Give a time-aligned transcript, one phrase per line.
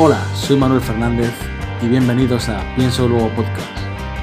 [0.00, 1.32] Hola, soy Manuel Fernández
[1.82, 3.66] y bienvenidos a Pienso Luego Podcast,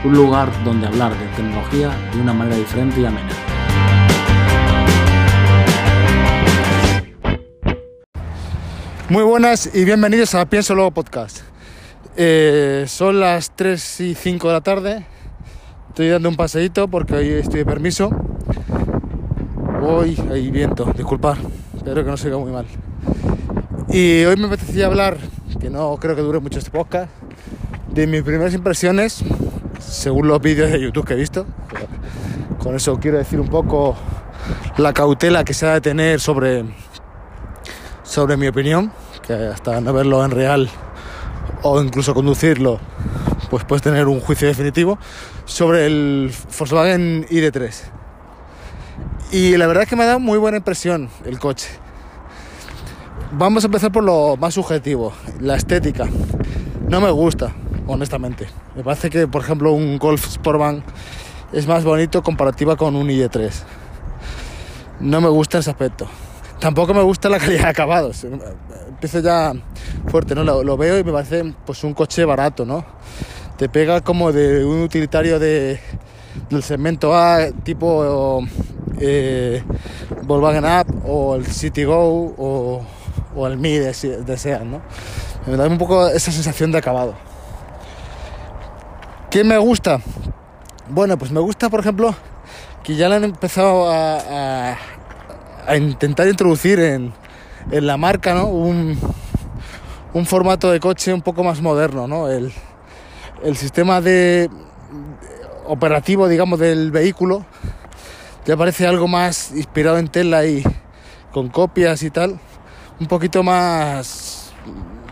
[0.05, 3.29] un lugar donde hablar de tecnología de una manera diferente y amena.
[9.09, 11.41] Muy buenas y bienvenidos a Pienso Luego Podcast.
[12.15, 15.05] Eh, son las 3 y 5 de la tarde.
[15.89, 18.11] Estoy dando un paseíto porque hoy estoy de permiso.
[19.81, 21.35] Hoy hay viento, disculpad,
[21.75, 22.65] espero que no se oiga muy mal.
[23.89, 25.17] Y hoy me apetecía hablar,
[25.69, 27.09] no creo que dure mucho este podcast,
[27.89, 29.23] de mis primeras impresiones,
[29.79, 31.45] según los vídeos de YouTube que he visto.
[32.59, 33.95] Con eso quiero decir un poco
[34.77, 36.65] la cautela que se ha de tener sobre
[38.03, 38.91] sobre mi opinión,
[39.25, 40.69] que hasta no verlo en real
[41.63, 42.79] o incluso conducirlo,
[43.49, 44.99] pues puedes tener un juicio definitivo
[45.45, 47.73] sobre el Volkswagen ID3.
[49.31, 51.84] Y la verdad es que me ha dado muy buena impresión el coche.
[53.37, 56.07] Vamos a empezar por lo más subjetivo, la estética.
[56.87, 57.53] No me gusta,
[57.85, 58.47] honestamente.
[58.77, 60.81] Me parece que, por ejemplo, un Golf Sportvan
[61.51, 63.51] es más bonito comparativa con un ID3.
[65.01, 66.07] No me gusta ese aspecto.
[66.59, 68.23] Tampoco me gusta la calidad de acabados.
[68.23, 69.51] Empiezo ya
[70.07, 70.45] fuerte, ¿no?
[70.45, 72.85] Lo, veo y me parece pues un coche barato, ¿no?
[73.57, 75.81] Te pega como de un utilitario de,
[76.49, 78.47] del segmento A, tipo
[78.97, 79.61] eh,
[80.23, 82.85] Volkswagen Up o el City Go o,
[83.35, 84.81] o el Mi de, de Seat, ¿no?
[85.45, 87.15] Me da un poco esa sensación de acabado.
[89.29, 89.99] ¿Qué me gusta?
[90.89, 92.15] Bueno, pues me gusta, por ejemplo,
[92.83, 94.77] que ya le han empezado a,
[95.75, 97.13] intentar introducir en,
[97.71, 98.97] la marca un,
[100.25, 102.07] formato de coche un poco más moderno.
[102.07, 102.29] ¿no?
[102.29, 102.53] El,
[103.55, 104.49] sistema de,
[105.65, 107.45] operativo digamos, del vehículo
[108.45, 110.63] ya parece algo más inspirado en tela y
[111.31, 112.39] con copias y tal,
[112.99, 114.53] un poquito más,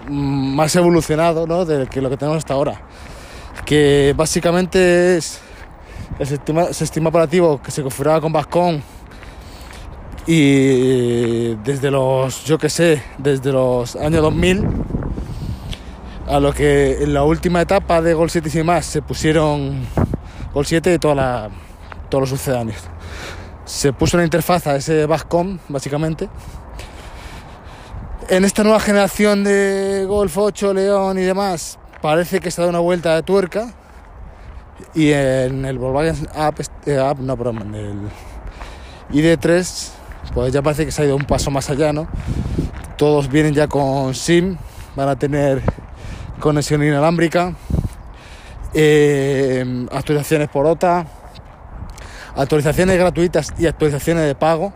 [0.09, 1.65] más evolucionado ¿no?
[1.65, 2.81] de que lo que tenemos hasta ahora.
[3.65, 5.39] Que básicamente es
[6.19, 6.27] el
[6.73, 8.79] sistema, operativo que se configuraba con Bascom
[10.25, 14.67] y desde los, yo que sé, desde los años 2000
[16.27, 19.85] a lo que en la última etapa de Gol 7 y más se pusieron
[20.53, 21.51] Gol 7 y todos
[22.11, 22.81] los sucedáneos.
[23.65, 26.29] Se puso una interfaz a ese Bascom, básicamente.
[28.29, 32.69] En esta nueva generación de Golf 8, León y demás, parece que se ha dado
[32.69, 33.73] una vuelta de tuerca.
[34.93, 37.99] Y en el Volkswagen Up, eh, no, perdón, en el
[39.11, 39.91] ID3
[40.33, 42.07] pues ya parece que se ha ido un paso más allá, ¿no?
[42.97, 44.57] Todos vienen ya con SIM,
[44.95, 45.61] van a tener
[46.39, 47.53] conexión inalámbrica,
[48.73, 51.05] eh, actualizaciones por OTA,
[52.35, 54.73] actualizaciones gratuitas y actualizaciones de pago.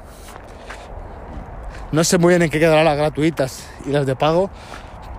[1.92, 4.50] No sé muy bien en qué quedarán las gratuitas y las de pago,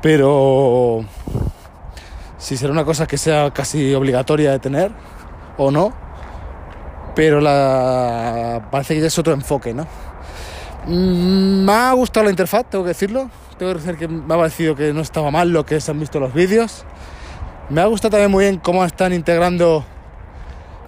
[0.03, 1.05] pero
[2.37, 4.93] si será una cosa que sea casi obligatoria de tener
[5.57, 5.93] o no,
[7.15, 9.87] pero la parece que ya es otro enfoque, ¿no?
[10.87, 13.31] Me ha gustado la interfaz, tengo que decirlo.
[13.59, 15.99] Tengo que decir que me ha parecido que no estaba mal lo que se han
[15.99, 16.85] visto los vídeos.
[17.71, 19.85] Me ha gustado también muy bien cómo están integrando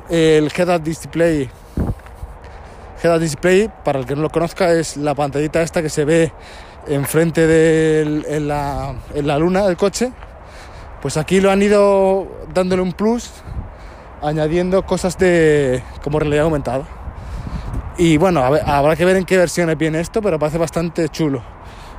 [0.08, 1.50] el Head-Up Display.
[3.02, 6.32] Head-Up Display, para el que no lo conozca, es la pantallita esta que se ve
[6.86, 10.12] enfrente de en la, en la luna del coche.
[11.00, 13.30] Pues aquí lo han ido dándole un plus,
[14.22, 16.84] añadiendo cosas de como realidad aumentada.
[17.96, 21.42] Y bueno, habrá que ver en qué versiones viene esto, pero parece bastante chulo.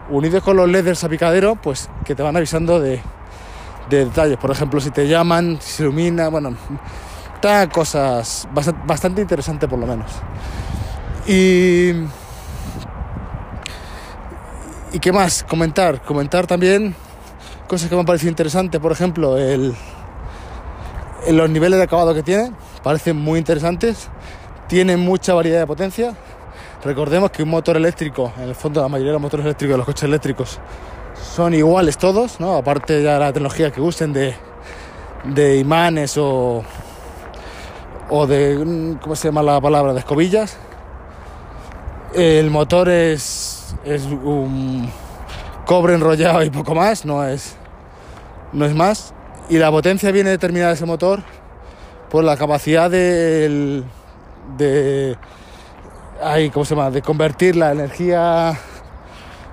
[0.09, 3.01] Unido con los LEDs del salpicadero, pues que te van avisando de,
[3.89, 4.37] de detalles.
[4.37, 6.55] Por ejemplo, si te llaman, si se ilumina, bueno,
[7.35, 10.11] está cosas bastante, bastante interesantes por lo menos.
[11.27, 11.91] Y.
[14.93, 15.43] ¿Y qué más?
[15.43, 16.01] Comentar.
[16.01, 16.95] Comentar también
[17.67, 18.79] cosas que me han parecido interesantes.
[18.81, 19.73] Por ejemplo, el,
[21.29, 22.51] los niveles de acabado que tiene.
[22.83, 24.09] Parecen muy interesantes
[24.71, 26.15] tiene mucha variedad de potencia.
[26.81, 29.85] Recordemos que un motor eléctrico, en el fondo la mayoría de los motores eléctricos los
[29.85, 30.59] coches eléctricos
[31.35, 32.55] son iguales todos, ¿no?
[32.55, 34.33] aparte ya la tecnología que usen de,
[35.25, 36.63] de imanes o,
[38.09, 40.57] o de, ¿cómo se llama la palabra?, de escobillas.
[42.13, 44.91] El motor es, es un
[45.65, 47.55] cobre enrollado y poco más, no es,
[48.51, 49.13] no es más.
[49.49, 51.21] Y la potencia viene determinada de ese motor
[52.09, 53.85] por la capacidad del
[54.57, 55.17] de
[56.21, 56.91] ay, ¿cómo se llama?
[56.91, 58.57] de convertir la energía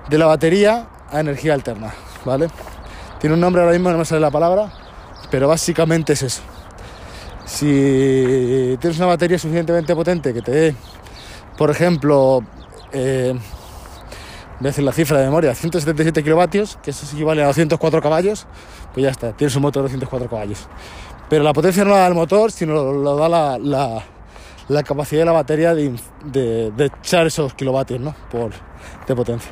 [0.09, 1.93] de la batería a energía alterna,
[2.25, 2.47] ¿vale?
[3.19, 4.71] Tiene un nombre ahora mismo, no me sale la palabra,
[5.31, 6.41] pero básicamente es eso.
[7.45, 10.75] Si tienes una batería suficientemente potente que te dé,
[11.59, 12.41] por ejemplo,
[12.93, 18.01] eh, voy a decir la cifra de memoria, 177 kilovatios, que eso equivale a 204
[18.01, 18.47] caballos,
[18.93, 20.69] pues ya está, tienes un motor de 204 caballos.
[21.29, 25.33] Pero la potencia no la da el motor, sino lo, da la, capacidad de la
[25.33, 28.15] batería de, echar esos kilovatios ¿no?
[28.31, 28.51] Por,
[29.05, 29.51] de potencia.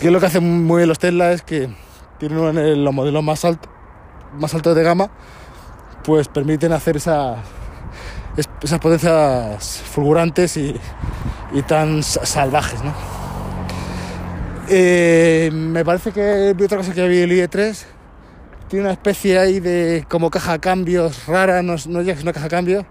[0.00, 1.74] Y lo que hacen muy bien los Tesla es que
[2.20, 3.68] tienen los modelos más, altos
[4.38, 5.10] más altos de gama,
[6.04, 7.42] pues permiten hacer esa,
[8.36, 10.74] esas potencias fulgurantes y,
[11.52, 12.82] y tan salvajes.
[12.82, 12.92] ¿no?
[14.68, 17.84] Eh, me parece que otra cosa que vi el IE3
[18.68, 22.46] tiene una especie ahí de como caja de cambios rara, no, no es una caja
[22.46, 22.84] de cambios,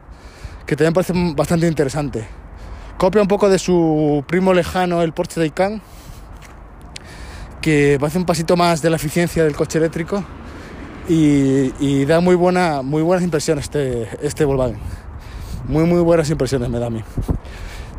[0.65, 2.25] que también parece bastante interesante.
[2.97, 5.81] Copia un poco de su primo lejano, el Porsche Taycan,
[7.61, 10.23] que parece un pasito más de la eficiencia del coche eléctrico
[11.09, 14.79] y, da muy, buena, muy buenas impresiones este, este Volkswagen.
[15.67, 17.03] Muy, muy buenas impresiones me da a mí.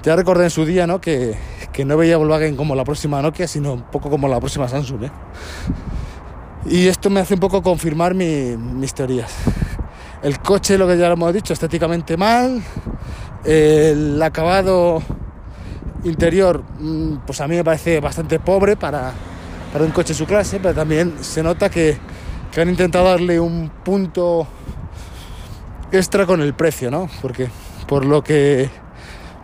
[0.05, 1.01] Ya recordé en su día ¿no?
[1.01, 1.37] que,
[1.73, 5.05] que no veía Volkswagen como la próxima Nokia, sino un poco como la próxima Samsung.
[5.05, 5.11] ¿eh?
[6.67, 9.33] Y esto me hace un poco confirmar mis teorías.
[10.23, 12.63] El coche, lo que ya lo hemos dicho, estéticamente mal.
[13.45, 15.03] El acabado
[16.05, 19.13] interior, mm, pues a mí me parece bastante pobre para,
[19.73, 21.99] para un coche de su clase, pero también se nota que,
[22.53, 24.47] que han intentado darle un punto
[25.93, 27.09] extra con el precio, ¿no?
[27.23, 27.49] Porque
[27.87, 28.69] por lo que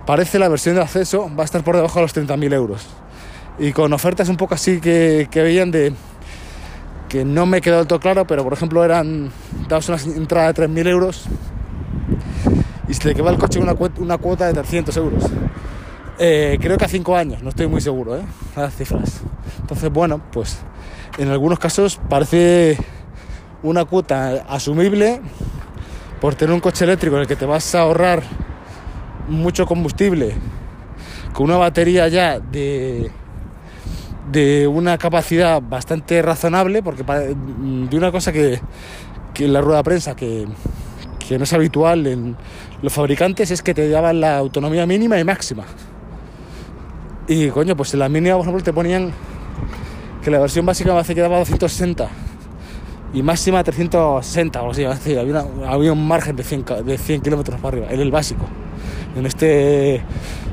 [0.07, 2.87] parece la versión de acceso va a estar por debajo de los 30.000 euros.
[3.59, 5.93] Y con ofertas un poco así que, que veían de
[7.09, 9.31] que no me quedó del todo claro, pero por ejemplo eran,
[9.69, 11.25] dabas una entrada de 3.000 euros
[12.89, 15.25] y se le quedaba el coche una, una cuota de 300 euros.
[16.19, 18.23] Eh, creo que a 5 años, no estoy muy seguro, ¿eh?
[18.57, 19.21] las cifras.
[19.61, 20.59] Entonces, bueno, pues
[21.19, 22.79] en algunos casos parece
[23.63, 25.21] una cuota asumible
[26.23, 28.23] por tener un coche eléctrico en el que te vas a ahorrar
[29.27, 30.37] mucho combustible
[31.33, 33.11] con una batería ya de
[34.31, 38.61] de una capacidad bastante razonable, porque de una cosa que,
[39.35, 40.47] que en la rueda de prensa que,
[41.19, 42.37] que, no es habitual en
[42.83, 45.65] los fabricantes es que te daban la autonomía mínima y máxima.
[47.27, 49.13] Y coño, pues en la mínima, por ejemplo, te ponían
[50.23, 52.09] que la versión básica me hace que daba 260
[53.15, 57.77] y máxima 360 o así, había, había, un margen de 100, de 100 kilómetros para
[57.77, 58.47] arriba, en el básico.
[59.17, 60.03] En este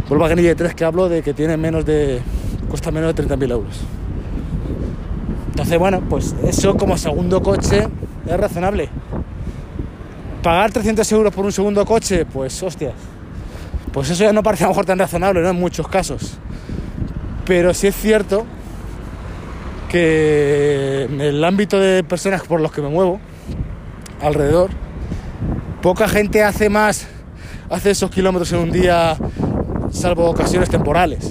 [0.10, 2.22] Volkswagen ID3 que hablo de que tiene menos de
[2.70, 3.80] cuesta menos de 30.000 euros.
[5.52, 7.88] Entonces, bueno, pues eso como segundo coche
[8.26, 8.90] es razonable.
[10.44, 12.94] Pagar 300 euros por un segundo coche, pues hostias.
[13.92, 15.50] Pues eso ya no parece a lo mejor tan razonable, ¿no?
[15.50, 16.38] En muchos casos.
[17.46, 18.46] Pero sí es cierto
[19.90, 23.20] que en el ámbito de personas por los que me muevo,
[24.22, 24.70] alrededor,
[25.82, 27.08] poca gente hace más,
[27.70, 29.18] hace esos kilómetros en un día,
[29.92, 31.30] salvo ocasiones temporales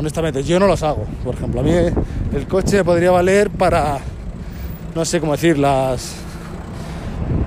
[0.00, 1.04] honestamente, yo no los hago.
[1.22, 3.98] Por ejemplo, a mí el coche podría valer para,
[4.94, 6.14] no sé cómo decir, las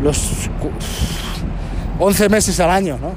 [0.02, 0.50] los
[2.00, 3.12] 11 meses al año, ¿no?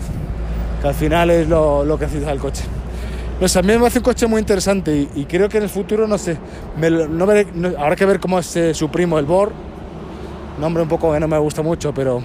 [0.80, 2.64] Que al final es lo, lo que necesita el coche.
[3.38, 6.08] Pues a mí me hace un coche muy interesante y, creo que en el futuro,
[6.08, 6.38] no sé,
[6.78, 7.24] no
[7.78, 9.52] habrá que ver cómo es eh, su primo, el Bor.
[10.58, 12.22] Nombre un poco que no me gusta mucho, pero,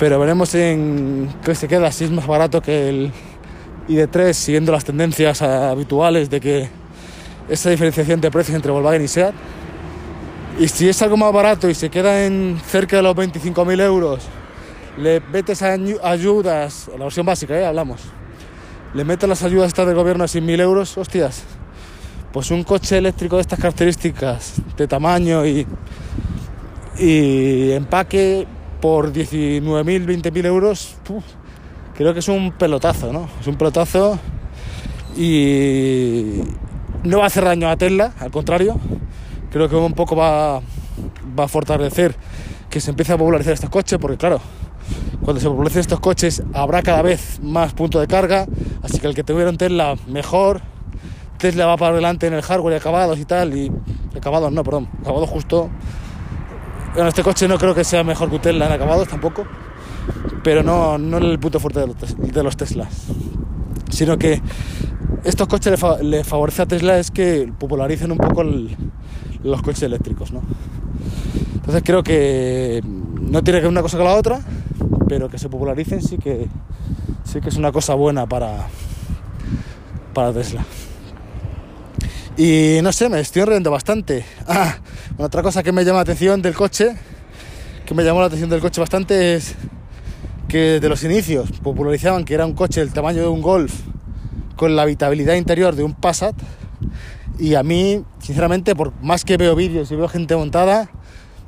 [0.00, 3.12] pero veremos en qué se queda, si es más barato que el,
[3.86, 6.68] y de tres, siguiendo las tendencias habituales de que
[7.48, 9.34] esa diferenciación de precios entre Volkswagen y SEAT.
[10.58, 14.24] Y si es algo más barato y se queda en cerca de los 25.000 euros,
[14.98, 17.64] le metes ayudas, la versión básica, ¿eh?
[17.64, 18.00] hablamos,
[18.94, 21.44] le metes las ayudas estas del gobierno a 100.000 euros, hostias,
[22.32, 25.66] pues un coche eléctrico de estas características, de tamaño y,
[26.98, 28.46] y empaque
[28.80, 30.96] por 19.000, 20.000 euros,
[31.94, 33.28] creo que es un pelotazo, ¿no?
[33.40, 34.18] Es un pelotazo
[35.16, 36.42] y
[37.04, 38.78] no va a hacer daño a Tesla, al contrario,
[39.50, 40.60] creo que un poco va,
[41.38, 42.14] va a fortalecer
[42.68, 44.40] que se empiece a popularizar estos coches, porque claro,
[45.24, 48.46] cuando se popularicen estos coches habrá cada vez más puntos de carga,
[48.82, 50.60] así que el que tuviera un Tesla mejor,
[51.38, 53.70] Tesla va para adelante en el hardware y acabados y tal, y
[54.16, 55.70] acabados no, perdón, acabados justo.
[56.94, 59.46] Bueno, este coche no creo que sea mejor que un Tesla en acabados tampoco,
[60.42, 63.06] pero no, no el punto fuerte de los, de los Teslas,
[63.90, 64.42] sino que
[65.24, 70.42] estos coches le, favorece a Tesla es que popularicen un poco los coches eléctricos, ¿no?
[71.54, 74.40] Entonces creo que no tiene que ver una cosa con la otra,
[75.12, 76.48] pero que se popularicen sí que
[77.22, 78.66] sí que es una cosa buena para
[80.14, 80.64] para Tesla.
[82.38, 84.24] Y no sé, me estoy riendo bastante.
[84.48, 84.78] Ah,
[85.18, 86.96] otra cosa que me llama la atención del coche,
[87.84, 89.54] que me llamó la atención del coche bastante es
[90.48, 93.82] que de los inicios popularizaban que era un coche del tamaño de un Golf
[94.56, 96.36] con la habitabilidad interior de un Passat.
[97.38, 100.88] Y a mí, sinceramente, por más que veo vídeos y veo gente montada,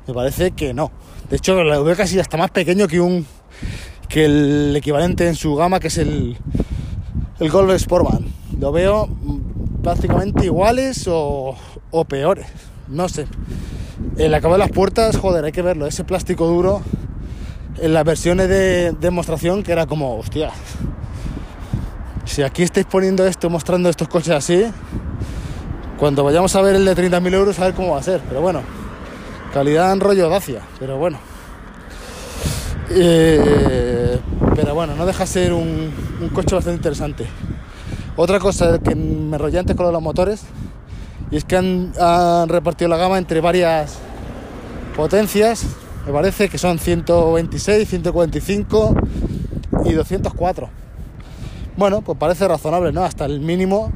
[0.05, 0.91] me parece que no.
[1.31, 3.25] De hecho, lo veo casi hasta más pequeño que un
[4.15, 6.37] que el equivalente en su gama, que es el,
[7.37, 8.25] el Golf Sportman.
[8.57, 9.09] Lo veo
[9.83, 11.57] prácticamente iguales o,
[12.07, 12.47] peores.
[12.87, 13.27] No sé.
[14.17, 15.85] El acabado de las puertas, joder, hay que verlo.
[15.85, 16.81] Ese plástico duro
[17.77, 20.51] en las versiones de demostración que era como, hostia.
[22.23, 24.63] Si aquí estáis poniendo esto, mostrando estos coches así,
[25.99, 28.21] cuando vayamos a ver el de 30.000 euros, a ver cómo va a ser.
[28.29, 28.61] Pero bueno,
[29.53, 31.19] calidad en rollo Dacia, pero bueno.
[32.91, 33.84] Eh,
[34.75, 35.93] bueno, no deja ser un,
[36.33, 37.25] coche bastante interesante.
[38.17, 40.41] Otra cosa que me enrollé antes con los motores,
[41.31, 41.93] y es que han,
[42.49, 43.99] repartido la gama entre varias
[44.93, 45.65] potencias,
[46.05, 48.95] me parece que son 126, 145
[49.85, 50.69] y 204.
[51.77, 53.05] Bueno, pues parece razonable, ¿no?
[53.05, 53.93] Hasta el mínimo,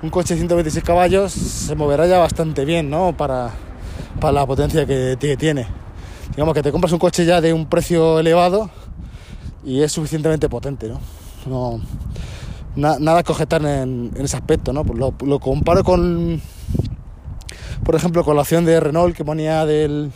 [0.00, 3.16] un coche de 126 caballos se moverá ya bastante bien, ¿no?
[3.16, 3.50] Para,
[4.20, 5.66] para la potencia que tiene.
[6.30, 8.70] Digamos que te compras un coche ya de un precio elevado
[9.68, 10.98] y es suficientemente potente, ¿no?
[11.46, 11.80] no
[12.74, 14.82] na, nada que objetar en, ese aspecto, ¿no?
[14.82, 16.40] Lo, lo, comparo con,
[17.84, 20.10] por ejemplo, con la opción de Renault que ponía del,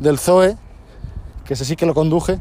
[0.00, 0.56] del Zoe,
[1.44, 2.38] que ese sí que lo conduje.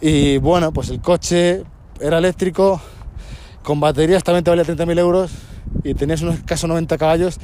[0.00, 1.62] Y bueno, pues el coche
[2.00, 2.80] era eléctrico,
[3.62, 5.30] con baterías también te valía 30.000 euros
[5.84, 7.38] y tenías unos escasos 90 caballos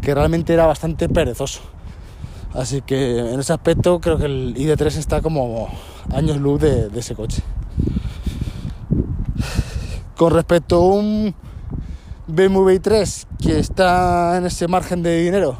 [0.00, 1.60] que realmente era bastante perezoso.
[2.54, 5.68] Así que en ese aspecto creo que el ID3 está como
[6.12, 7.42] años luz de, ese coche.
[10.16, 11.34] Con respecto a un
[12.26, 15.56] BMW i3 que está en ese margen de dinero,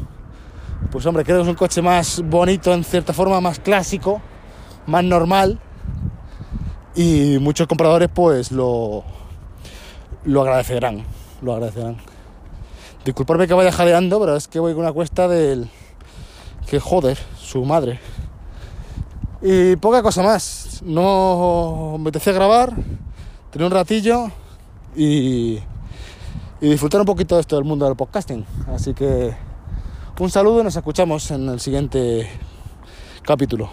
[0.90, 4.20] pues hombre, creo que es un coche más bonito en cierta forma, más clásico,
[4.86, 5.58] más normal.
[6.94, 9.02] Y muchos compradores pues lo,
[10.24, 11.04] lo agradecerán,
[11.40, 11.96] lo agradecerán.
[13.02, 15.70] Disculparme que vaya jadeando, pero es que voy con una cuesta del...
[16.72, 18.00] que joder, su madre.
[19.42, 20.80] Y poca cosa más.
[20.82, 22.72] No me apetecía grabar,
[23.50, 24.30] tener un ratillo
[24.96, 25.58] y,
[26.62, 28.46] y disfrutar un poquito de esto del mundo del podcasting.
[28.74, 29.34] Así que
[30.18, 32.30] un saludo y nos escuchamos en el siguiente
[33.22, 33.68] capítulo.